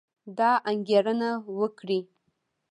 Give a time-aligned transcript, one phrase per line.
[0.37, 1.99] دا انګېرنه وکړئ